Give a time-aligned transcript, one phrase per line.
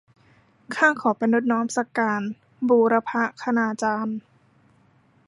[0.75, 2.21] ข้าขอประณตน้อมสักการ
[2.67, 3.11] บูรพ
[3.41, 4.17] คณาจารย์